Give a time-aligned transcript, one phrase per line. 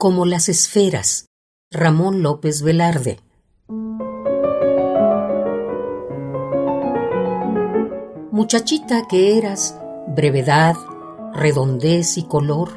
[0.00, 1.26] como las esferas.
[1.70, 3.20] Ramón López Velarde.
[8.32, 9.78] Muchachita que eras,
[10.08, 10.74] brevedad,
[11.34, 12.70] redondez y color.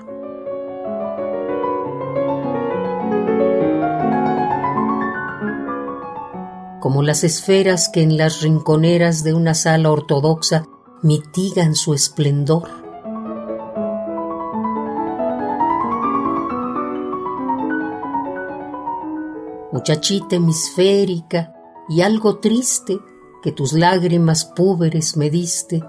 [6.82, 10.66] Como las esferas que en las rinconeras de una sala ortodoxa
[11.02, 12.83] mitigan su esplendor
[19.74, 21.52] muchachita hemisférica
[21.90, 23.00] y algo triste
[23.42, 25.82] que tus lágrimas púberes me diste.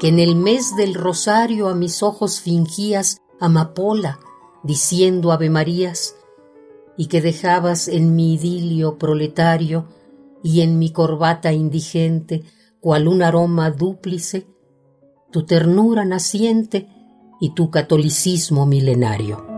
[0.00, 4.18] Que en el mes del rosario a mis ojos fingías amapola,
[4.64, 6.16] diciendo Ave Marías,
[6.96, 9.86] y que dejabas en mi idilio proletario
[10.42, 12.42] y en mi corbata indigente,
[12.80, 14.48] cual un aroma dúplice,
[15.30, 16.88] tu ternura naciente
[17.40, 19.51] y tu catolicismo milenario.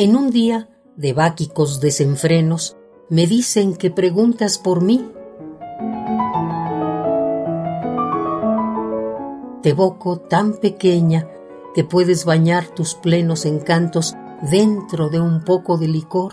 [0.00, 2.74] En un día de báquicos desenfrenos,
[3.10, 5.06] me dicen que preguntas por mí.
[9.62, 11.28] Te evoco tan pequeña
[11.74, 14.14] que puedes bañar tus plenos encantos
[14.50, 16.32] dentro de un poco de licor,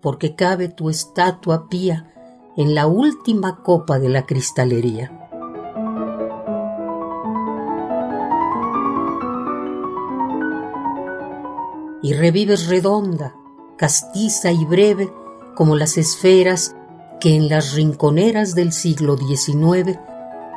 [0.00, 2.14] porque cabe tu estatua pía
[2.56, 5.19] en la última copa de la cristalería.
[12.02, 13.34] Y revives redonda,
[13.76, 15.12] castiza y breve
[15.54, 16.74] como las esferas
[17.20, 19.98] que en las rinconeras del siglo XIX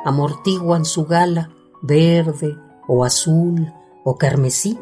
[0.04, 1.50] amortiguan su gala
[1.82, 2.56] verde
[2.88, 3.72] o azul
[4.04, 4.78] o carmesí.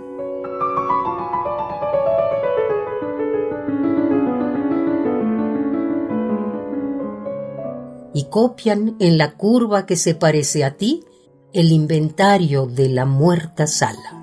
[8.15, 11.05] y copian en la curva que se parece a ti
[11.53, 14.22] el inventario de la muerta sala.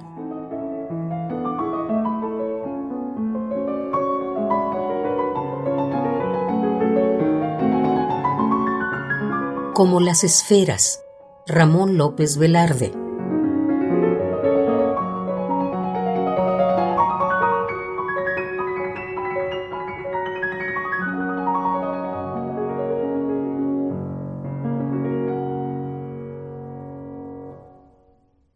[9.79, 11.05] Como las esferas.
[11.47, 12.91] Ramón López Velarde.